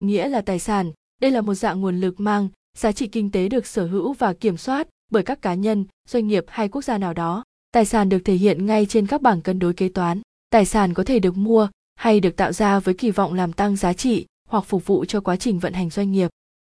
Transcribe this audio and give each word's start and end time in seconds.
nghĩa 0.00 0.28
là 0.28 0.40
tài 0.40 0.58
sản. 0.58 0.92
Đây 1.20 1.30
là 1.30 1.40
một 1.40 1.54
dạng 1.54 1.80
nguồn 1.80 2.00
lực 2.00 2.20
mang 2.20 2.48
giá 2.76 2.92
trị 2.92 3.06
kinh 3.06 3.30
tế 3.30 3.48
được 3.48 3.66
sở 3.66 3.86
hữu 3.86 4.12
và 4.12 4.32
kiểm 4.32 4.56
soát 4.56 4.88
bởi 5.10 5.22
các 5.22 5.42
cá 5.42 5.54
nhân, 5.54 5.84
doanh 6.08 6.26
nghiệp 6.26 6.44
hay 6.48 6.68
quốc 6.68 6.84
gia 6.84 6.98
nào 6.98 7.14
đó. 7.14 7.44
Tài 7.72 7.84
sản 7.84 8.08
được 8.08 8.18
thể 8.24 8.34
hiện 8.34 8.66
ngay 8.66 8.86
trên 8.86 9.06
các 9.06 9.22
bảng 9.22 9.42
cân 9.42 9.58
đối 9.58 9.72
kế 9.72 9.88
toán. 9.88 10.20
Tài 10.50 10.64
sản 10.64 10.94
có 10.94 11.04
thể 11.04 11.18
được 11.18 11.36
mua 11.36 11.68
hay 11.94 12.20
được 12.20 12.36
tạo 12.36 12.52
ra 12.52 12.78
với 12.78 12.94
kỳ 12.94 13.10
vọng 13.10 13.34
làm 13.34 13.52
tăng 13.52 13.76
giá 13.76 13.92
trị 13.92 14.26
hoặc 14.48 14.64
phục 14.64 14.86
vụ 14.86 15.04
cho 15.04 15.20
quá 15.20 15.36
trình 15.36 15.58
vận 15.58 15.72
hành 15.72 15.90
doanh 15.90 16.12
nghiệp. 16.12 16.30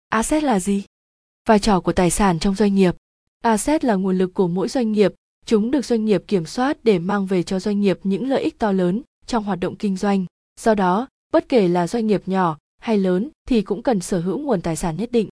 Asset 0.09 0.43
là 0.43 0.59
gì? 0.59 0.83
Vai 1.47 1.59
trò 1.59 1.79
của 1.79 1.93
tài 1.93 2.09
sản 2.09 2.39
trong 2.39 2.55
doanh 2.55 2.75
nghiệp. 2.75 2.95
Asset 3.43 3.83
là 3.83 3.95
nguồn 3.95 4.17
lực 4.17 4.33
của 4.33 4.47
mỗi 4.47 4.67
doanh 4.67 4.91
nghiệp. 4.91 5.13
Chúng 5.45 5.71
được 5.71 5.85
doanh 5.85 6.05
nghiệp 6.05 6.23
kiểm 6.27 6.45
soát 6.45 6.77
để 6.83 6.99
mang 6.99 7.25
về 7.25 7.43
cho 7.43 7.59
doanh 7.59 7.79
nghiệp 7.79 7.99
những 8.03 8.29
lợi 8.29 8.43
ích 8.43 8.59
to 8.59 8.71
lớn 8.71 9.01
trong 9.25 9.43
hoạt 9.43 9.59
động 9.59 9.75
kinh 9.75 9.97
doanh. 9.97 10.25
Do 10.59 10.75
đó, 10.75 11.07
bất 11.33 11.49
kể 11.49 11.67
là 11.67 11.87
doanh 11.87 12.07
nghiệp 12.07 12.21
nhỏ 12.25 12.57
hay 12.87 12.97
lớn 12.97 13.29
thì 13.47 13.61
cũng 13.61 13.83
cần 13.83 13.99
sở 13.99 14.19
hữu 14.19 14.39
nguồn 14.39 14.61
tài 14.61 14.75
sản 14.75 14.97
nhất 14.97 15.11
định. 15.11 15.29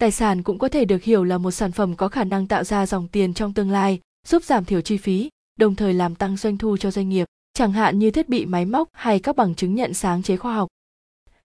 Tài 0.00 0.10
sản 0.10 0.42
cũng 0.42 0.58
có 0.58 0.68
thể 0.68 0.84
được 0.84 1.02
hiểu 1.02 1.24
là 1.24 1.38
một 1.38 1.50
sản 1.50 1.72
phẩm 1.72 1.96
có 1.96 2.08
khả 2.08 2.24
năng 2.24 2.46
tạo 2.46 2.64
ra 2.64 2.86
dòng 2.86 3.08
tiền 3.08 3.34
trong 3.34 3.54
tương 3.54 3.70
lai, 3.70 4.00
giúp 4.26 4.44
giảm 4.44 4.64
thiểu 4.64 4.80
chi 4.80 4.96
phí, 4.96 5.28
đồng 5.58 5.74
thời 5.74 5.94
làm 5.94 6.14
tăng 6.14 6.36
doanh 6.36 6.58
thu 6.58 6.76
cho 6.76 6.90
doanh 6.90 7.08
nghiệp, 7.08 7.26
chẳng 7.54 7.72
hạn 7.72 7.98
như 7.98 8.10
thiết 8.10 8.28
bị, 8.28 8.46
máy 8.46 8.64
móc 8.64 8.88
hay 8.92 9.18
các 9.18 9.36
bằng 9.36 9.54
chứng 9.54 9.74
nhận 9.74 9.94
sáng 9.94 10.22
chế 10.22 10.36
khoa 10.36 10.54
học. 10.54 10.68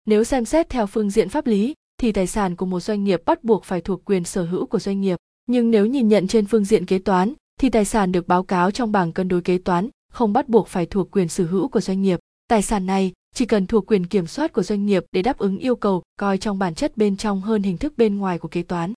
Nếu 0.06 0.24
xem 0.24 0.46
xét 0.46 0.70
theo 0.70 0.88
phương 0.88 1.10
diện 1.10 1.30
pháp 1.30 1.48
lý, 1.48 1.74
thì 1.98 2.12
tài 2.12 2.28
sản 2.28 2.56
của 2.56 2.66
một 2.66 2.80
doanh 2.80 3.04
nghiệp 3.04 3.22
bắt 3.26 3.44
buộc 3.44 3.64
phải 3.64 3.82
thuộc 3.82 4.06
quyền 4.06 4.24
sở 4.24 4.44
hữu 4.44 4.66
của 4.66 4.80
doanh 4.80 5.02
nghiệp. 5.02 5.18
Nhưng 5.46 5.72
nếu 5.72 5.86
nhìn 5.86 6.08
nhận 6.08 6.28
trên 6.28 6.46
phương 6.46 6.66
diện 6.66 6.86
kế 6.86 7.00
toán, 7.00 7.34
thì 7.60 7.70
tài 7.70 7.86
sản 7.86 8.12
được 8.12 8.28
báo 8.28 8.44
cáo 8.44 8.72
trong 8.72 8.92
bảng 8.92 9.14
cân 9.14 9.28
đối 9.28 9.42
kế 9.42 9.58
toán, 9.58 9.90
không 10.12 10.34
bắt 10.34 10.50
buộc 10.50 10.68
phải 10.68 10.86
thuộc 10.86 11.12
quyền 11.12 11.28
sở 11.28 11.46
hữu 11.46 11.68
của 11.68 11.82
doanh 11.82 12.02
nghiệp. 12.02 12.20
Tài 12.48 12.62
sản 12.62 12.86
này 12.86 13.12
chỉ 13.38 13.46
cần 13.46 13.68
thuộc 13.68 13.86
quyền 13.88 14.06
kiểm 14.06 14.28
soát 14.28 14.54
của 14.54 14.64
doanh 14.64 14.86
nghiệp 14.86 15.06
để 15.12 15.22
đáp 15.22 15.38
ứng 15.38 15.58
yêu 15.58 15.76
cầu 15.76 16.04
coi 16.20 16.38
trong 16.38 16.60
bản 16.60 16.76
chất 16.76 16.98
bên 16.98 17.18
trong 17.18 17.42
hơn 17.42 17.64
hình 17.64 17.78
thức 17.78 17.94
bên 17.98 18.18
ngoài 18.18 18.40
của 18.40 18.48
kế 18.48 18.64
toán. 18.64 18.94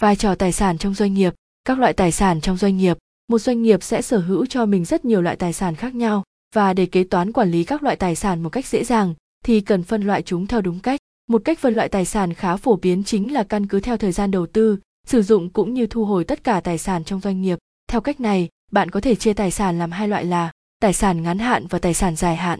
Vai 0.00 0.16
trò 0.16 0.34
tài 0.34 0.52
sản 0.52 0.78
trong 0.78 0.94
doanh 0.94 1.14
nghiệp. 1.14 1.34
Các 1.64 1.78
loại 1.78 1.92
tài 1.92 2.12
sản 2.12 2.40
trong 2.40 2.56
doanh 2.56 2.76
nghiệp. 2.76 2.98
Một 3.28 3.38
doanh 3.38 3.62
nghiệp 3.62 3.82
sẽ 3.82 4.02
sở 4.02 4.18
hữu 4.18 4.46
cho 4.46 4.66
mình 4.66 4.84
rất 4.84 5.04
nhiều 5.04 5.22
loại 5.22 5.36
tài 5.36 5.52
sản 5.52 5.74
khác 5.74 5.94
nhau 5.94 6.22
và 6.54 6.74
để 6.74 6.86
kế 6.86 7.04
toán 7.04 7.32
quản 7.32 7.50
lý 7.50 7.64
các 7.64 7.82
loại 7.82 7.96
tài 7.96 8.16
sản 8.16 8.42
một 8.42 8.48
cách 8.48 8.66
dễ 8.66 8.84
dàng 8.84 9.14
thì 9.44 9.60
cần 9.60 9.82
phân 9.82 10.02
loại 10.02 10.22
chúng 10.22 10.46
theo 10.46 10.60
đúng 10.60 10.80
cách. 10.80 11.00
Một 11.28 11.42
cách 11.44 11.58
phân 11.58 11.74
loại 11.74 11.88
tài 11.88 12.04
sản 12.04 12.34
khá 12.34 12.56
phổ 12.56 12.76
biến 12.76 13.04
chính 13.04 13.32
là 13.32 13.42
căn 13.42 13.66
cứ 13.66 13.80
theo 13.80 13.96
thời 13.96 14.12
gian 14.12 14.30
đầu 14.30 14.46
tư 14.46 14.78
sử 15.06 15.22
dụng 15.22 15.50
cũng 15.50 15.74
như 15.74 15.86
thu 15.86 16.04
hồi 16.04 16.24
tất 16.24 16.44
cả 16.44 16.60
tài 16.60 16.78
sản 16.78 17.04
trong 17.04 17.20
doanh 17.20 17.42
nghiệp. 17.42 17.58
Theo 17.88 18.00
cách 18.00 18.20
này 18.20 18.48
bạn 18.72 18.90
có 18.90 19.00
thể 19.00 19.14
chia 19.14 19.32
tài 19.32 19.50
sản 19.50 19.78
làm 19.78 19.90
hai 19.90 20.08
loại 20.08 20.24
là 20.24 20.52
tài 20.80 20.92
sản 20.92 21.22
ngắn 21.22 21.38
hạn 21.38 21.66
và 21.66 21.78
tài 21.78 21.94
sản 21.94 22.16
dài 22.16 22.36
hạn. 22.36 22.58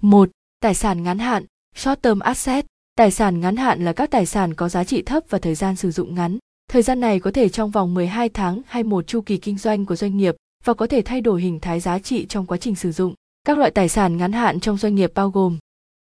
Một, 0.00 0.30
Tài 0.60 0.74
sản 0.74 1.02
ngắn 1.02 1.18
hạn, 1.18 1.44
short 1.74 2.02
term 2.02 2.18
asset. 2.18 2.66
Tài 2.94 3.10
sản 3.10 3.40
ngắn 3.40 3.56
hạn 3.56 3.84
là 3.84 3.92
các 3.92 4.10
tài 4.10 4.26
sản 4.26 4.54
có 4.54 4.68
giá 4.68 4.84
trị 4.84 5.02
thấp 5.02 5.24
và 5.28 5.38
thời 5.38 5.54
gian 5.54 5.76
sử 5.76 5.90
dụng 5.90 6.14
ngắn. 6.14 6.38
Thời 6.68 6.82
gian 6.82 7.00
này 7.00 7.20
có 7.20 7.30
thể 7.30 7.48
trong 7.48 7.70
vòng 7.70 7.94
12 7.94 8.28
tháng 8.28 8.62
hay 8.66 8.82
một 8.82 9.06
chu 9.06 9.20
kỳ 9.20 9.36
kinh 9.36 9.58
doanh 9.58 9.86
của 9.86 9.96
doanh 9.96 10.16
nghiệp 10.16 10.36
và 10.64 10.74
có 10.74 10.86
thể 10.86 11.02
thay 11.02 11.20
đổi 11.20 11.42
hình 11.42 11.60
thái 11.60 11.80
giá 11.80 11.98
trị 11.98 12.26
trong 12.26 12.46
quá 12.46 12.58
trình 12.58 12.74
sử 12.74 12.92
dụng. 12.92 13.14
Các 13.44 13.58
loại 13.58 13.70
tài 13.70 13.88
sản 13.88 14.16
ngắn 14.16 14.32
hạn 14.32 14.60
trong 14.60 14.78
doanh 14.78 14.94
nghiệp 14.94 15.12
bao 15.14 15.30
gồm 15.30 15.58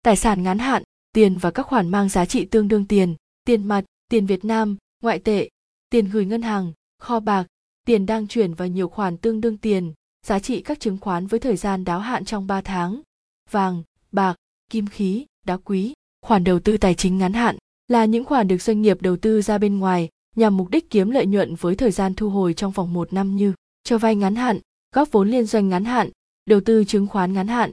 Tài 0.02 0.16
sản 0.16 0.42
ngắn 0.42 0.58
hạn, 0.58 0.82
tiền 1.12 1.36
và 1.36 1.50
các 1.50 1.66
khoản 1.66 1.88
mang 1.88 2.08
giá 2.08 2.26
trị 2.26 2.44
tương 2.44 2.68
đương 2.68 2.86
tiền, 2.86 3.14
tiền 3.44 3.68
mặt, 3.68 3.84
tiền 4.08 4.26
Việt 4.26 4.44
Nam, 4.44 4.76
ngoại 5.02 5.18
tệ, 5.18 5.48
tiền 5.90 6.08
gửi 6.10 6.24
ngân 6.24 6.42
hàng, 6.42 6.72
kho 6.98 7.20
bạc, 7.20 7.46
tiền 7.86 8.06
đang 8.06 8.26
chuyển 8.26 8.54
và 8.54 8.66
nhiều 8.66 8.88
khoản 8.88 9.16
tương 9.16 9.40
đương 9.40 9.56
tiền, 9.56 9.92
giá 10.26 10.38
trị 10.38 10.60
các 10.60 10.80
chứng 10.80 10.98
khoán 11.00 11.26
với 11.26 11.40
thời 11.40 11.56
gian 11.56 11.84
đáo 11.84 12.00
hạn 12.00 12.24
trong 12.24 12.46
3 12.46 12.60
tháng, 12.60 13.00
vàng, 13.50 13.82
bạc, 14.14 14.36
kim 14.70 14.86
khí, 14.86 15.26
đá 15.46 15.56
quý, 15.56 15.92
khoản 16.22 16.44
đầu 16.44 16.58
tư 16.60 16.76
tài 16.76 16.94
chính 16.94 17.18
ngắn 17.18 17.32
hạn 17.32 17.56
là 17.88 18.04
những 18.04 18.24
khoản 18.24 18.48
được 18.48 18.62
doanh 18.62 18.82
nghiệp 18.82 19.02
đầu 19.02 19.16
tư 19.16 19.42
ra 19.42 19.58
bên 19.58 19.78
ngoài 19.78 20.08
nhằm 20.36 20.56
mục 20.56 20.70
đích 20.70 20.90
kiếm 20.90 21.10
lợi 21.10 21.26
nhuận 21.26 21.54
với 21.54 21.74
thời 21.74 21.90
gian 21.90 22.14
thu 22.14 22.30
hồi 22.30 22.54
trong 22.54 22.72
vòng 22.72 22.92
một 22.92 23.12
năm 23.12 23.36
như 23.36 23.52
cho 23.84 23.98
vay 23.98 24.16
ngắn 24.16 24.34
hạn, 24.34 24.60
góp 24.94 25.12
vốn 25.12 25.30
liên 25.30 25.46
doanh 25.46 25.68
ngắn 25.68 25.84
hạn, 25.84 26.10
đầu 26.44 26.60
tư 26.60 26.84
chứng 26.84 27.06
khoán 27.06 27.32
ngắn 27.32 27.48
hạn. 27.48 27.72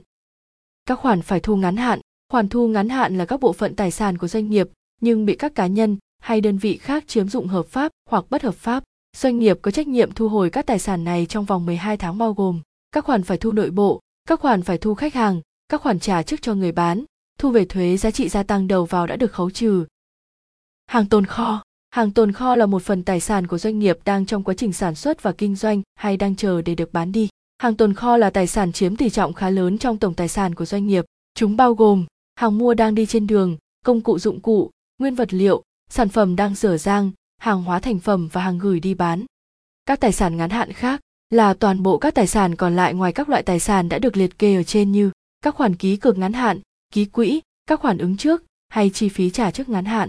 Các 0.86 0.98
khoản 0.98 1.22
phải 1.22 1.40
thu 1.40 1.56
ngắn 1.56 1.76
hạn, 1.76 2.00
khoản 2.28 2.48
thu 2.48 2.68
ngắn 2.68 2.88
hạn 2.88 3.18
là 3.18 3.24
các 3.24 3.40
bộ 3.40 3.52
phận 3.52 3.76
tài 3.76 3.90
sản 3.90 4.18
của 4.18 4.28
doanh 4.28 4.50
nghiệp 4.50 4.68
nhưng 5.00 5.26
bị 5.26 5.36
các 5.36 5.54
cá 5.54 5.66
nhân 5.66 5.96
hay 6.18 6.40
đơn 6.40 6.58
vị 6.58 6.76
khác 6.76 7.04
chiếm 7.06 7.28
dụng 7.28 7.46
hợp 7.46 7.66
pháp 7.66 7.92
hoặc 8.10 8.24
bất 8.30 8.42
hợp 8.42 8.54
pháp. 8.54 8.84
Doanh 9.16 9.38
nghiệp 9.38 9.58
có 9.62 9.70
trách 9.70 9.88
nhiệm 9.88 10.12
thu 10.12 10.28
hồi 10.28 10.50
các 10.50 10.66
tài 10.66 10.78
sản 10.78 11.04
này 11.04 11.26
trong 11.26 11.44
vòng 11.44 11.66
12 11.66 11.96
tháng 11.96 12.18
bao 12.18 12.34
gồm 12.34 12.60
các 12.92 13.04
khoản 13.04 13.22
phải 13.22 13.38
thu 13.38 13.52
nội 13.52 13.70
bộ, 13.70 14.00
các 14.28 14.40
khoản 14.40 14.62
phải 14.62 14.78
thu 14.78 14.94
khách 14.94 15.14
hàng, 15.14 15.40
các 15.72 15.82
khoản 15.82 16.00
trả 16.00 16.22
trước 16.22 16.42
cho 16.42 16.54
người 16.54 16.72
bán, 16.72 17.04
thu 17.38 17.50
về 17.50 17.64
thuế 17.64 17.96
giá 17.96 18.10
trị 18.10 18.28
gia 18.28 18.42
tăng 18.42 18.68
đầu 18.68 18.84
vào 18.84 19.06
đã 19.06 19.16
được 19.16 19.32
khấu 19.32 19.50
trừ. 19.50 19.84
Hàng 20.86 21.06
tồn 21.06 21.26
kho 21.26 21.62
Hàng 21.90 22.10
tồn 22.10 22.32
kho 22.32 22.56
là 22.56 22.66
một 22.66 22.82
phần 22.82 23.02
tài 23.02 23.20
sản 23.20 23.46
của 23.46 23.58
doanh 23.58 23.78
nghiệp 23.78 23.98
đang 24.04 24.26
trong 24.26 24.42
quá 24.42 24.54
trình 24.54 24.72
sản 24.72 24.94
xuất 24.94 25.22
và 25.22 25.32
kinh 25.32 25.56
doanh 25.56 25.82
hay 25.94 26.16
đang 26.16 26.36
chờ 26.36 26.62
để 26.62 26.74
được 26.74 26.92
bán 26.92 27.12
đi. 27.12 27.28
Hàng 27.58 27.74
tồn 27.74 27.94
kho 27.94 28.16
là 28.16 28.30
tài 28.30 28.46
sản 28.46 28.72
chiếm 28.72 28.96
tỷ 28.96 29.10
trọng 29.10 29.32
khá 29.32 29.50
lớn 29.50 29.78
trong 29.78 29.98
tổng 29.98 30.14
tài 30.14 30.28
sản 30.28 30.54
của 30.54 30.64
doanh 30.64 30.86
nghiệp. 30.86 31.04
Chúng 31.34 31.56
bao 31.56 31.74
gồm 31.74 32.06
hàng 32.34 32.58
mua 32.58 32.74
đang 32.74 32.94
đi 32.94 33.06
trên 33.06 33.26
đường, 33.26 33.56
công 33.84 34.00
cụ 34.00 34.18
dụng 34.18 34.40
cụ, 34.40 34.70
nguyên 34.98 35.14
vật 35.14 35.34
liệu, 35.34 35.62
sản 35.90 36.08
phẩm 36.08 36.36
đang 36.36 36.54
dở 36.54 36.78
dang, 36.78 37.10
hàng 37.38 37.62
hóa 37.62 37.80
thành 37.80 37.98
phẩm 37.98 38.28
và 38.32 38.40
hàng 38.40 38.58
gửi 38.58 38.80
đi 38.80 38.94
bán. 38.94 39.24
Các 39.86 40.00
tài 40.00 40.12
sản 40.12 40.36
ngắn 40.36 40.50
hạn 40.50 40.72
khác 40.72 41.00
là 41.30 41.54
toàn 41.54 41.82
bộ 41.82 41.98
các 41.98 42.14
tài 42.14 42.26
sản 42.26 42.56
còn 42.56 42.76
lại 42.76 42.94
ngoài 42.94 43.12
các 43.12 43.28
loại 43.28 43.42
tài 43.42 43.60
sản 43.60 43.88
đã 43.88 43.98
được 43.98 44.16
liệt 44.16 44.38
kê 44.38 44.56
ở 44.56 44.62
trên 44.62 44.92
như 44.92 45.10
các 45.42 45.54
khoản 45.54 45.76
ký 45.76 45.96
cược 45.96 46.18
ngắn 46.18 46.32
hạn, 46.32 46.60
ký 46.92 47.04
quỹ, 47.04 47.40
các 47.66 47.80
khoản 47.80 47.98
ứng 47.98 48.16
trước 48.16 48.42
hay 48.68 48.90
chi 48.90 49.08
phí 49.08 49.30
trả 49.30 49.50
trước 49.50 49.68
ngắn 49.68 49.84
hạn. 49.84 50.08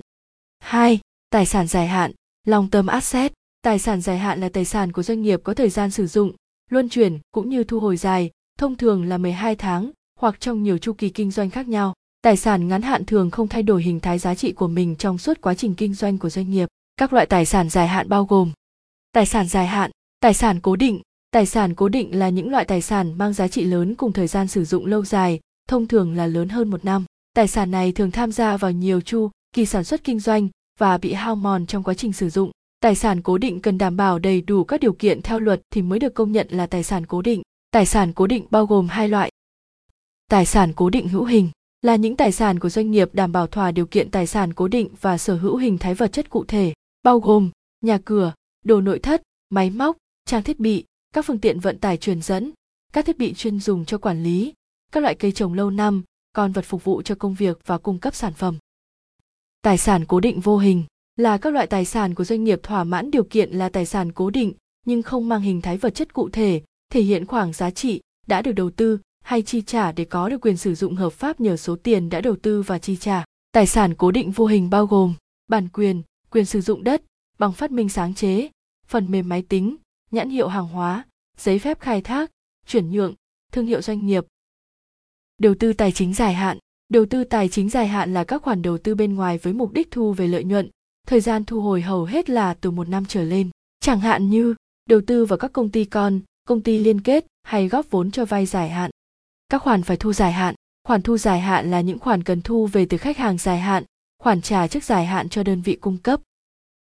2. 0.60 1.00
Tài 1.30 1.46
sản 1.46 1.68
dài 1.68 1.88
hạn, 1.88 2.12
long 2.48 2.70
term 2.70 2.88
asset. 2.88 3.34
Tài 3.62 3.80
sản 3.80 4.02
dài 4.02 4.18
hạn 4.18 4.42
là 4.42 4.50
tài 4.50 4.66
sản 4.66 4.92
của 4.92 5.04
doanh 5.04 5.22
nghiệp 5.22 5.42
có 5.44 5.54
thời 5.54 5.70
gian 5.70 5.92
sử 5.92 6.08
dụng, 6.08 6.32
luân 6.70 6.90
chuyển 6.90 7.20
cũng 7.32 7.50
như 7.50 7.64
thu 7.64 7.80
hồi 7.80 7.98
dài, 7.98 8.32
thông 8.60 8.76
thường 8.76 9.04
là 9.10 9.18
12 9.18 9.56
tháng 9.56 9.92
hoặc 10.20 10.40
trong 10.40 10.64
nhiều 10.64 10.78
chu 10.78 10.94
kỳ 10.94 11.10
kinh 11.10 11.32
doanh 11.32 11.50
khác 11.50 11.68
nhau. 11.68 11.94
Tài 12.22 12.38
sản 12.38 12.68
ngắn 12.68 12.82
hạn 12.82 13.06
thường 13.06 13.32
không 13.32 13.48
thay 13.48 13.64
đổi 13.64 13.84
hình 13.84 14.00
thái 14.00 14.20
giá 14.20 14.36
trị 14.36 14.52
của 14.52 14.68
mình 14.68 14.96
trong 14.96 15.18
suốt 15.18 15.42
quá 15.42 15.54
trình 15.54 15.76
kinh 15.76 15.94
doanh 15.94 16.18
của 16.18 16.30
doanh 16.30 16.52
nghiệp. 16.52 16.70
Các 16.98 17.14
loại 17.14 17.26
tài 17.26 17.46
sản 17.46 17.70
dài 17.70 17.88
hạn 17.88 18.10
bao 18.10 18.26
gồm 18.26 18.52
Tài 19.12 19.26
sản 19.26 19.48
dài 19.48 19.68
hạn, 19.68 19.92
tài 20.20 20.34
sản 20.34 20.60
cố 20.62 20.76
định. 20.76 21.02
Tài 21.34 21.46
sản 21.46 21.74
cố 21.74 21.90
định 21.90 22.20
là 22.20 22.30
những 22.30 22.52
loại 22.52 22.66
tài 22.66 22.82
sản 22.82 23.18
mang 23.18 23.34
giá 23.34 23.48
trị 23.48 23.64
lớn 23.64 23.96
cùng 23.96 24.14
thời 24.14 24.28
gian 24.28 24.48
sử 24.48 24.66
dụng 24.66 24.86
lâu 24.86 25.06
dài, 25.06 25.40
thông 25.70 25.88
thường 25.88 26.16
là 26.16 26.28
lớn 26.28 26.50
hơn 26.50 26.70
một 26.70 26.86
năm. 26.86 27.06
Tài 27.36 27.48
sản 27.48 27.72
này 27.72 27.92
thường 27.92 28.12
tham 28.12 28.32
gia 28.32 28.58
vào 28.58 28.72
nhiều 28.72 29.02
chu 29.02 29.30
kỳ 29.56 29.66
sản 29.66 29.84
xuất 29.84 30.04
kinh 30.04 30.20
doanh 30.20 30.48
và 30.80 30.98
bị 30.98 31.14
hao 31.14 31.36
mòn 31.36 31.66
trong 31.66 31.84
quá 31.84 31.94
trình 31.94 32.14
sử 32.14 32.30
dụng. 32.30 32.52
Tài 32.80 32.96
sản 32.96 33.22
cố 33.22 33.38
định 33.38 33.60
cần 33.60 33.78
đảm 33.78 33.98
bảo 33.98 34.20
đầy 34.20 34.42
đủ 34.42 34.64
các 34.64 34.80
điều 34.80 34.94
kiện 34.94 35.22
theo 35.22 35.40
luật 35.40 35.62
thì 35.72 35.82
mới 35.82 36.00
được 36.00 36.14
công 36.14 36.32
nhận 36.32 36.48
là 36.50 36.68
tài 36.68 36.84
sản 36.84 37.06
cố 37.06 37.22
định. 37.22 37.42
Tài 37.72 37.86
sản 37.86 38.14
cố 38.14 38.28
định 38.28 38.46
bao 38.50 38.66
gồm 38.66 38.88
hai 38.88 39.10
loại. 39.10 39.32
Tài 40.30 40.46
sản 40.46 40.74
cố 40.74 40.90
định 40.90 41.08
hữu 41.08 41.24
hình 41.26 41.50
là 41.82 41.96
những 41.96 42.16
tài 42.16 42.32
sản 42.32 42.60
của 42.60 42.70
doanh 42.70 42.92
nghiệp 42.92 43.10
đảm 43.14 43.32
bảo 43.32 43.48
thỏa 43.48 43.72
điều 43.72 43.86
kiện 43.86 44.12
tài 44.12 44.28
sản 44.28 44.54
cố 44.54 44.68
định 44.68 44.90
và 45.02 45.18
sở 45.18 45.36
hữu 45.36 45.58
hình 45.58 45.78
thái 45.78 45.94
vật 45.94 46.12
chất 46.12 46.30
cụ 46.30 46.46
thể, 46.46 46.74
bao 47.04 47.20
gồm 47.20 47.50
nhà 47.82 47.98
cửa, 48.06 48.34
đồ 48.66 48.82
nội 48.82 49.00
thất, 49.00 49.22
máy 49.50 49.70
móc, 49.70 49.98
trang 50.26 50.44
thiết 50.44 50.60
bị, 50.60 50.86
các 51.14 51.26
phương 51.26 51.40
tiện 51.40 51.60
vận 51.60 51.78
tải 51.80 51.98
truyền 51.98 52.22
dẫn, 52.22 52.52
các 52.94 53.06
thiết 53.06 53.18
bị 53.18 53.34
chuyên 53.34 53.60
dùng 53.60 53.86
cho 53.86 53.98
quản 53.98 54.24
lý, 54.24 54.54
các 54.92 55.04
loại 55.04 55.16
cây 55.16 55.32
trồng 55.32 55.54
lâu 55.54 55.70
năm, 55.70 56.04
con 56.34 56.52
vật 56.52 56.66
phục 56.66 56.84
vụ 56.84 57.02
cho 57.02 57.16
công 57.16 57.34
việc 57.34 57.60
và 57.66 57.78
cung 57.78 58.00
cấp 58.00 58.16
sản 58.16 58.34
phẩm. 58.34 58.58
Tài 59.62 59.78
sản 59.78 60.06
cố 60.06 60.20
định 60.20 60.40
vô 60.40 60.58
hình 60.58 60.84
là 61.16 61.38
các 61.38 61.54
loại 61.54 61.68
tài 61.68 61.86
sản 61.86 62.16
của 62.16 62.24
doanh 62.24 62.44
nghiệp 62.44 62.60
thỏa 62.64 62.84
mãn 62.84 63.12
điều 63.12 63.24
kiện 63.24 63.52
là 63.52 63.70
tài 63.70 63.86
sản 63.86 64.12
cố 64.12 64.30
định 64.30 64.54
nhưng 64.86 65.02
không 65.02 65.30
mang 65.30 65.42
hình 65.42 65.62
thái 65.62 65.78
vật 65.78 65.96
chất 65.96 66.14
cụ 66.14 66.30
thể, 66.30 66.62
thể 66.92 67.02
hiện 67.02 67.26
khoảng 67.26 67.54
giá 67.54 67.72
trị 67.72 68.02
đã 68.28 68.42
được 68.42 68.52
đầu 68.52 68.70
tư 68.70 69.00
hay 69.24 69.42
chi 69.42 69.62
trả 69.62 69.92
để 69.92 70.06
có 70.06 70.30
được 70.30 70.42
quyền 70.42 70.58
sử 70.58 70.76
dụng 70.76 70.96
hợp 70.96 71.14
pháp 71.14 71.40
nhờ 71.40 71.58
số 71.58 71.76
tiền 71.76 72.10
đã 72.10 72.22
đầu 72.22 72.36
tư 72.36 72.62
và 72.62 72.80
chi 72.80 72.98
trả. 72.98 73.24
Tài 73.52 73.68
sản 73.68 73.96
cố 73.96 74.12
định 74.12 74.32
vô 74.32 74.46
hình 74.46 74.70
bao 74.70 74.86
gồm 74.86 75.14
bản 75.48 75.68
quyền, 75.74 76.02
quyền 76.30 76.46
sử 76.46 76.62
dụng 76.62 76.84
đất, 76.84 77.04
bằng 77.40 77.54
phát 77.54 77.72
minh 77.72 77.90
sáng 77.90 78.14
chế, 78.14 78.50
phần 78.88 79.12
mềm 79.12 79.30
máy 79.30 79.42
tính, 79.42 79.76
nhãn 80.14 80.30
hiệu 80.30 80.48
hàng 80.48 80.68
hóa, 80.68 81.06
giấy 81.38 81.60
phép 81.60 81.80
khai 81.80 82.02
thác, 82.02 82.32
chuyển 82.68 82.92
nhượng, 82.92 83.14
thương 83.52 83.66
hiệu 83.66 83.82
doanh 83.82 84.06
nghiệp. 84.06 84.26
Đầu 85.38 85.56
tư 85.60 85.74
tài 85.74 85.92
chính 85.92 86.14
dài 86.14 86.34
hạn 86.34 86.58
Đầu 86.94 87.06
tư 87.06 87.24
tài 87.24 87.50
chính 87.50 87.70
dài 87.70 87.88
hạn 87.88 88.14
là 88.14 88.24
các 88.24 88.42
khoản 88.42 88.62
đầu 88.62 88.78
tư 88.78 88.96
bên 88.96 89.16
ngoài 89.16 89.38
với 89.38 89.54
mục 89.54 89.74
đích 89.74 89.92
thu 89.92 90.14
về 90.14 90.28
lợi 90.28 90.44
nhuận, 90.44 90.70
thời 91.08 91.22
gian 91.22 91.46
thu 91.46 91.62
hồi 91.62 91.82
hầu 91.82 92.06
hết 92.06 92.30
là 92.30 92.54
từ 92.54 92.72
một 92.72 92.90
năm 92.90 93.06
trở 93.08 93.24
lên, 93.24 93.50
chẳng 93.80 94.00
hạn 94.00 94.30
như 94.30 94.56
đầu 94.90 95.02
tư 95.08 95.26
vào 95.26 95.38
các 95.38 95.54
công 95.54 95.70
ty 95.70 95.86
con, 95.86 96.20
công 96.46 96.62
ty 96.62 96.80
liên 96.80 97.02
kết 97.02 97.26
hay 97.44 97.68
góp 97.68 97.86
vốn 97.90 98.12
cho 98.12 98.26
vay 98.26 98.46
dài 98.46 98.70
hạn. 98.70 98.92
Các 99.50 99.62
khoản 99.62 99.84
phải 99.84 99.98
thu 99.98 100.14
dài 100.14 100.32
hạn, 100.32 100.56
khoản 100.88 101.02
thu 101.02 101.18
dài 101.18 101.40
hạn 101.40 101.72
là 101.72 101.82
những 101.82 102.00
khoản 102.00 102.24
cần 102.24 102.42
thu 102.42 102.68
về 102.68 102.86
từ 102.86 102.98
khách 102.98 103.18
hàng 103.18 103.38
dài 103.38 103.60
hạn, 103.60 103.84
khoản 104.20 104.42
trả 104.42 104.68
trước 104.68 104.84
dài 104.84 105.06
hạn 105.06 105.30
cho 105.30 105.44
đơn 105.44 105.62
vị 105.62 105.76
cung 105.76 105.98
cấp. 105.98 106.22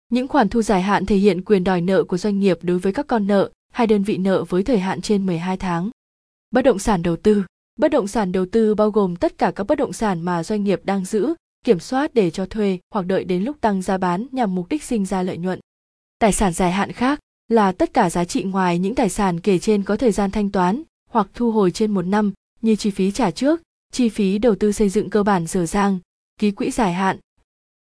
Những 0.09 0.27
khoản 0.27 0.49
thu 0.49 0.61
dài 0.61 0.81
hạn 0.81 1.05
thể 1.05 1.15
hiện 1.15 1.43
quyền 1.43 1.63
đòi 1.63 1.81
nợ 1.81 2.03
của 2.03 2.17
doanh 2.17 2.39
nghiệp 2.39 2.57
đối 2.61 2.79
với 2.79 2.93
các 2.93 3.07
con 3.07 3.27
nợ 3.27 3.49
hay 3.71 3.87
đơn 3.87 4.03
vị 4.03 4.17
nợ 4.17 4.43
với 4.43 4.63
thời 4.63 4.79
hạn 4.79 5.01
trên 5.01 5.25
12 5.25 5.57
tháng. 5.57 5.89
Bất 6.51 6.61
động 6.61 6.79
sản 6.79 7.03
đầu 7.03 7.15
tư 7.15 7.43
Bất 7.79 7.91
động 7.91 8.07
sản 8.07 8.31
đầu 8.31 8.45
tư 8.51 8.75
bao 8.75 8.91
gồm 8.91 9.15
tất 9.15 9.37
cả 9.37 9.51
các 9.55 9.63
bất 9.63 9.77
động 9.77 9.93
sản 9.93 10.21
mà 10.21 10.43
doanh 10.43 10.63
nghiệp 10.63 10.81
đang 10.83 11.05
giữ, 11.05 11.33
kiểm 11.63 11.79
soát 11.79 12.13
để 12.13 12.31
cho 12.31 12.45
thuê 12.45 12.79
hoặc 12.93 13.05
đợi 13.05 13.23
đến 13.23 13.43
lúc 13.43 13.61
tăng 13.61 13.81
giá 13.81 13.97
bán 13.97 14.27
nhằm 14.31 14.55
mục 14.55 14.69
đích 14.69 14.83
sinh 14.83 15.05
ra 15.05 15.23
lợi 15.23 15.37
nhuận. 15.37 15.59
Tài 16.19 16.31
sản 16.31 16.53
dài 16.53 16.71
hạn 16.71 16.91
khác 16.91 17.19
là 17.47 17.71
tất 17.71 17.93
cả 17.93 18.09
giá 18.09 18.25
trị 18.25 18.43
ngoài 18.43 18.79
những 18.79 18.95
tài 18.95 19.09
sản 19.09 19.39
kể 19.39 19.59
trên 19.59 19.83
có 19.83 19.95
thời 19.95 20.11
gian 20.11 20.31
thanh 20.31 20.51
toán 20.51 20.83
hoặc 21.09 21.27
thu 21.33 21.51
hồi 21.51 21.71
trên 21.71 21.91
một 21.91 22.05
năm 22.05 22.33
như 22.61 22.75
chi 22.75 22.91
phí 22.91 23.11
trả 23.11 23.31
trước, 23.31 23.61
chi 23.91 24.09
phí 24.09 24.37
đầu 24.37 24.55
tư 24.55 24.71
xây 24.71 24.89
dựng 24.89 25.09
cơ 25.09 25.23
bản 25.23 25.47
dở 25.47 25.65
dang, 25.65 25.99
ký 26.39 26.51
quỹ 26.51 26.71
dài 26.71 26.93
hạn. 26.93 27.17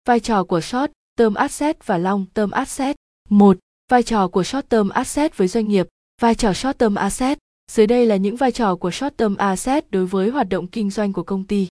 Vai 0.07 0.21
trò 0.21 0.45
của 0.45 0.61
short 0.61 0.91
term 1.19 1.35
asset 1.35 1.87
và 1.87 1.99
long 1.99 2.27
term 2.35 2.51
asset. 2.51 2.97
1. 3.29 3.59
Vai 3.91 4.03
trò 4.03 4.29
của 4.29 4.45
short 4.45 4.69
term 4.69 4.89
asset 4.89 5.37
với 5.37 5.49
doanh 5.49 5.69
nghiệp. 5.69 5.89
Vai 6.21 6.35
trò 6.35 6.53
short 6.53 6.79
term 6.79 6.95
asset. 6.95 7.39
Dưới 7.73 7.87
đây 7.87 8.07
là 8.07 8.17
những 8.17 8.37
vai 8.37 8.53
trò 8.53 8.77
của 8.77 8.91
short 8.91 9.17
term 9.17 9.37
asset 9.37 9.91
đối 9.91 10.07
với 10.07 10.31
hoạt 10.31 10.49
động 10.49 10.67
kinh 10.67 10.91
doanh 10.91 11.13
của 11.13 11.23
công 11.23 11.45
ty. 11.45 11.69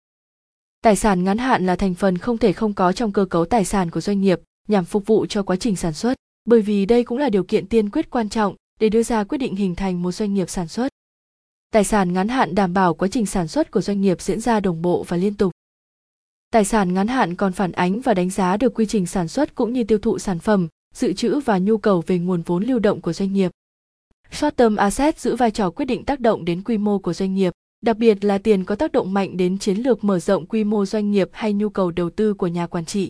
Tài 0.82 0.96
sản 0.96 1.24
ngắn 1.24 1.38
hạn 1.38 1.66
là 1.66 1.76
thành 1.76 1.94
phần 1.94 2.18
không 2.18 2.38
thể 2.38 2.54
không 2.54 2.74
có 2.74 2.92
trong 2.92 3.12
cơ 3.12 3.26
cấu 3.26 3.46
tài 3.46 3.66
sản 3.66 3.92
của 3.92 4.02
doanh 4.02 4.22
nghiệp 4.22 4.40
nhằm 4.68 4.86
phục 4.86 5.06
vụ 5.06 5.26
cho 5.26 5.44
quá 5.44 5.56
trình 5.56 5.76
sản 5.76 5.94
xuất, 5.94 6.14
bởi 6.46 6.62
vì 6.62 6.86
đây 6.86 7.04
cũng 7.04 7.18
là 7.18 7.30
điều 7.30 7.44
kiện 7.44 7.68
tiên 7.68 7.90
quyết 7.90 8.10
quan 8.10 8.30
trọng 8.30 8.56
để 8.80 8.90
đưa 8.90 9.04
ra 9.04 9.24
quyết 9.24 9.38
định 9.38 9.56
hình 9.56 9.76
thành 9.76 10.02
một 10.02 10.12
doanh 10.12 10.34
nghiệp 10.34 10.50
sản 10.50 10.68
xuất. 10.68 10.88
Tài 11.74 11.84
sản 11.84 12.14
ngắn 12.14 12.28
hạn 12.28 12.56
đảm 12.56 12.74
bảo 12.74 12.94
quá 12.94 13.08
trình 13.12 13.26
sản 13.26 13.48
xuất 13.48 13.72
của 13.72 13.82
doanh 13.82 14.02
nghiệp 14.02 14.22
diễn 14.22 14.40
ra 14.40 14.60
đồng 14.60 14.82
bộ 14.82 15.06
và 15.08 15.18
liên 15.18 15.34
tục. 15.34 15.52
Tài 16.51 16.65
sản 16.65 16.94
ngắn 16.94 17.07
hạn 17.07 17.36
còn 17.36 17.53
phản 17.53 17.71
ánh 17.71 18.01
và 18.01 18.13
đánh 18.13 18.30
giá 18.30 18.57
được 18.57 18.74
quy 18.74 18.86
trình 18.86 19.06
sản 19.06 19.27
xuất 19.27 19.56
cũng 19.56 19.74
như 19.74 19.83
tiêu 19.83 19.98
thụ 19.98 20.19
sản 20.19 20.39
phẩm, 20.39 20.68
dự 20.95 21.13
trữ 21.13 21.39
và 21.39 21.57
nhu 21.57 21.77
cầu 21.77 22.03
về 22.07 22.19
nguồn 22.19 22.42
vốn 22.42 22.63
lưu 22.63 22.80
động 22.80 23.01
của 23.01 23.13
doanh 23.13 23.33
nghiệp. 23.33 23.51
Short 24.31 24.56
term 24.56 24.75
asset 24.75 25.19
giữ 25.19 25.36
vai 25.36 25.51
trò 25.51 25.69
quyết 25.69 25.86
định 25.86 26.06
tác 26.06 26.19
động 26.19 26.45
đến 26.45 26.63
quy 26.63 26.77
mô 26.77 27.00
của 27.00 27.13
doanh 27.13 27.36
nghiệp, 27.36 27.53
đặc 27.81 27.98
biệt 27.98 28.25
là 28.25 28.38
tiền 28.38 28.63
có 28.63 28.75
tác 28.75 28.92
động 28.92 29.13
mạnh 29.13 29.38
đến 29.38 29.57
chiến 29.57 29.77
lược 29.77 30.03
mở 30.03 30.19
rộng 30.19 30.45
quy 30.45 30.63
mô 30.63 30.86
doanh 30.86 31.12
nghiệp 31.12 31.30
hay 31.33 31.53
nhu 31.53 31.69
cầu 31.69 31.92
đầu 31.92 32.09
tư 32.09 32.33
của 32.33 32.48
nhà 32.48 32.68
quản 32.68 32.86
trị. 32.86 33.09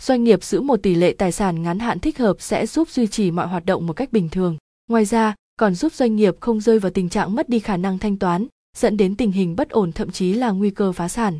Doanh 0.00 0.24
nghiệp 0.24 0.44
giữ 0.44 0.60
một 0.60 0.76
tỷ 0.82 0.94
lệ 0.94 1.14
tài 1.18 1.32
sản 1.32 1.62
ngắn 1.62 1.78
hạn 1.78 1.98
thích 1.98 2.18
hợp 2.18 2.36
sẽ 2.38 2.66
giúp 2.66 2.90
duy 2.90 3.06
trì 3.06 3.30
mọi 3.30 3.46
hoạt 3.46 3.64
động 3.66 3.86
một 3.86 3.92
cách 3.92 4.12
bình 4.12 4.28
thường. 4.28 4.56
Ngoài 4.88 5.04
ra, 5.04 5.34
còn 5.56 5.74
giúp 5.74 5.92
doanh 5.92 6.16
nghiệp 6.16 6.36
không 6.40 6.60
rơi 6.60 6.78
vào 6.78 6.90
tình 6.90 7.08
trạng 7.08 7.34
mất 7.34 7.48
đi 7.48 7.58
khả 7.58 7.76
năng 7.76 7.98
thanh 7.98 8.16
toán, 8.16 8.46
dẫn 8.76 8.96
đến 8.96 9.16
tình 9.16 9.32
hình 9.32 9.56
bất 9.56 9.70
ổn 9.70 9.92
thậm 9.92 10.10
chí 10.10 10.32
là 10.32 10.50
nguy 10.50 10.70
cơ 10.70 10.92
phá 10.92 11.08
sản. 11.08 11.38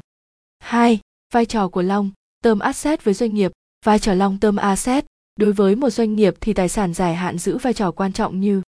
2. 0.58 1.00
Vai 1.34 1.46
trò 1.46 1.68
của 1.68 1.82
Long, 1.82 2.10
term 2.42 2.58
asset 2.58 3.04
với 3.04 3.14
doanh 3.14 3.34
nghiệp, 3.34 3.52
vai 3.84 3.98
trò 3.98 4.14
Long 4.14 4.38
term 4.38 4.56
asset 4.56 5.04
đối 5.36 5.52
với 5.52 5.76
một 5.76 5.90
doanh 5.90 6.14
nghiệp 6.14 6.34
thì 6.40 6.52
tài 6.52 6.68
sản 6.68 6.94
dài 6.94 7.14
hạn 7.14 7.38
giữ 7.38 7.58
vai 7.58 7.72
trò 7.72 7.90
quan 7.90 8.12
trọng 8.12 8.40
như 8.40 8.62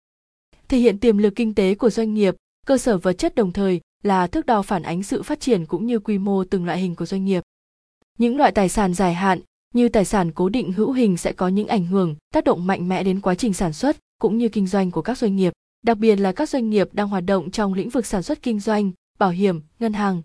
thể 0.68 0.78
hiện 0.78 0.98
tiềm 0.98 1.18
lực 1.18 1.32
kinh 1.36 1.54
tế 1.54 1.74
của 1.74 1.90
doanh 1.90 2.14
nghiệp, 2.14 2.36
cơ 2.66 2.78
sở 2.78 2.98
vật 2.98 3.12
chất 3.12 3.34
đồng 3.34 3.52
thời 3.52 3.80
là 4.02 4.26
thước 4.26 4.46
đo 4.46 4.62
phản 4.62 4.82
ánh 4.82 5.02
sự 5.02 5.22
phát 5.22 5.40
triển 5.40 5.66
cũng 5.66 5.86
như 5.86 5.98
quy 5.98 6.18
mô 6.18 6.44
từng 6.44 6.64
loại 6.64 6.78
hình 6.78 6.94
của 6.94 7.06
doanh 7.06 7.24
nghiệp. 7.24 7.42
Những 8.18 8.36
loại 8.36 8.52
tài 8.52 8.68
sản 8.68 8.94
dài 8.94 9.14
hạn 9.14 9.40
như 9.74 9.88
tài 9.88 10.04
sản 10.04 10.32
cố 10.32 10.48
định 10.48 10.72
hữu 10.72 10.92
hình 10.92 11.16
sẽ 11.16 11.32
có 11.32 11.48
những 11.48 11.68
ảnh 11.68 11.86
hưởng, 11.86 12.16
tác 12.34 12.44
động 12.44 12.66
mạnh 12.66 12.88
mẽ 12.88 13.04
đến 13.04 13.20
quá 13.20 13.34
trình 13.34 13.54
sản 13.54 13.72
xuất 13.72 13.96
cũng 14.20 14.38
như 14.38 14.48
kinh 14.48 14.66
doanh 14.66 14.90
của 14.90 15.02
các 15.02 15.18
doanh 15.18 15.36
nghiệp, 15.36 15.52
đặc 15.82 15.98
biệt 15.98 16.16
là 16.16 16.32
các 16.32 16.48
doanh 16.48 16.70
nghiệp 16.70 16.88
đang 16.92 17.08
hoạt 17.08 17.24
động 17.24 17.50
trong 17.50 17.74
lĩnh 17.74 17.90
vực 17.90 18.06
sản 18.06 18.22
xuất 18.22 18.42
kinh 18.42 18.60
doanh, 18.60 18.90
bảo 19.18 19.30
hiểm, 19.30 19.60
ngân 19.78 19.92
hàng. 19.92 20.22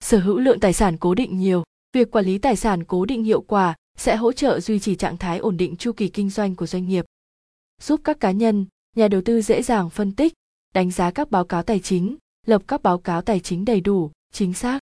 Sở 0.00 0.18
hữu 0.18 0.38
lượng 0.38 0.60
tài 0.60 0.72
sản 0.72 0.96
cố 0.96 1.14
định 1.14 1.38
nhiều, 1.38 1.64
việc 1.96 2.10
quản 2.10 2.24
lý 2.24 2.38
tài 2.38 2.56
sản 2.56 2.84
cố 2.84 3.04
định 3.04 3.24
hiệu 3.24 3.40
quả 3.40 3.74
sẽ 3.98 4.16
hỗ 4.16 4.32
trợ 4.32 4.60
duy 4.60 4.78
trì 4.78 4.94
trạng 4.94 5.16
thái 5.16 5.38
ổn 5.38 5.56
định 5.56 5.76
chu 5.76 5.92
kỳ 5.92 6.08
kinh 6.08 6.30
doanh 6.30 6.54
của 6.54 6.66
doanh 6.66 6.88
nghiệp. 6.88 7.04
Giúp 7.82 8.00
các 8.04 8.20
cá 8.20 8.30
nhân, 8.30 8.66
nhà 8.96 9.08
đầu 9.08 9.20
tư 9.24 9.42
dễ 9.42 9.62
dàng 9.62 9.90
phân 9.90 10.12
tích, 10.12 10.32
đánh 10.74 10.90
giá 10.90 11.10
các 11.10 11.30
báo 11.30 11.44
cáo 11.44 11.62
tài 11.62 11.80
chính, 11.80 12.16
lập 12.46 12.62
các 12.68 12.82
báo 12.82 12.98
cáo 12.98 13.22
tài 13.22 13.40
chính 13.40 13.64
đầy 13.64 13.80
đủ, 13.80 14.10
chính 14.32 14.54
xác. 14.54 14.78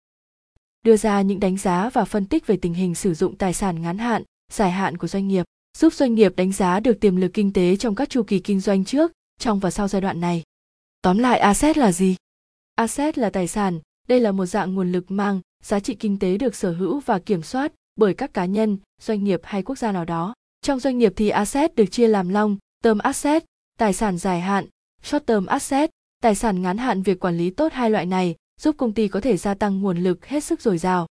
Đưa 0.86 0.98
ra 0.98 1.22
những 1.22 1.40
đánh 1.40 1.58
giá 1.58 1.90
và 1.90 2.06
phân 2.06 2.26
tích 2.26 2.48
về 2.48 2.58
tình 2.58 2.74
hình 2.74 2.96
sử 2.96 3.14
dụng 3.14 3.38
tài 3.38 3.54
sản 3.54 3.82
ngắn 3.82 3.98
hạn, 3.98 4.24
dài 4.52 4.72
hạn 4.72 4.98
của 4.98 5.08
doanh 5.08 5.28
nghiệp, 5.28 5.46
giúp 5.78 5.94
doanh 5.94 6.16
nghiệp 6.16 6.36
đánh 6.36 6.52
giá 6.52 6.80
được 6.80 7.00
tiềm 7.00 7.16
lực 7.16 7.32
kinh 7.34 7.54
tế 7.54 7.76
trong 7.76 7.96
các 7.96 8.10
chu 8.10 8.24
kỳ 8.24 8.40
kinh 8.40 8.60
doanh 8.60 8.86
trước, 8.86 9.12
trong 9.40 9.60
và 9.60 9.72
sau 9.72 9.88
giai 9.88 10.02
đoạn 10.02 10.22
này. 10.22 10.44
Tóm 11.02 11.18
lại 11.18 11.40
asset 11.40 11.78
là 11.78 11.92
gì? 11.92 12.16
Asset 12.76 13.18
là 13.18 13.30
tài 13.30 13.48
sản, 13.48 13.80
đây 14.08 14.20
là 14.20 14.32
một 14.32 14.46
dạng 14.46 14.76
nguồn 14.76 14.92
lực 14.92 15.12
mang 15.12 15.42
giá 15.64 15.80
trị 15.80 15.96
kinh 15.96 16.20
tế 16.20 16.38
được 16.38 16.56
sở 16.56 16.72
hữu 16.72 17.00
và 17.00 17.20
kiểm 17.20 17.42
soát 17.42 17.74
bởi 17.96 18.14
các 18.14 18.34
cá 18.34 18.46
nhân, 18.46 18.78
doanh 19.02 19.24
nghiệp 19.24 19.42
hay 19.44 19.64
quốc 19.64 19.78
gia 19.78 19.92
nào 19.92 20.06
đó. 20.06 20.34
Trong 20.62 20.80
doanh 20.80 20.98
nghiệp 20.98 21.14
thì 21.16 21.30
asset 21.30 21.76
được 21.76 21.86
chia 21.86 22.08
làm 22.08 22.30
long, 22.30 22.58
term 22.84 22.98
asset, 22.98 23.44
tài 23.80 23.94
sản 23.94 24.18
dài 24.18 24.42
hạn, 24.42 24.66
short 25.04 25.26
term 25.26 25.46
asset, 25.46 25.90
tài 26.22 26.36
sản 26.36 26.62
ngắn 26.62 26.78
hạn 26.78 27.02
việc 27.02 27.20
quản 27.20 27.38
lý 27.38 27.50
tốt 27.50 27.74
hai 27.74 27.90
loại 27.90 28.06
này 28.06 28.36
giúp 28.62 28.76
công 28.78 28.94
ty 28.94 29.08
có 29.08 29.22
thể 29.22 29.38
gia 29.38 29.54
tăng 29.54 29.82
nguồn 29.82 29.98
lực 29.98 30.26
hết 30.26 30.44
sức 30.44 30.62
dồi 30.62 30.78
dào. 30.78 31.08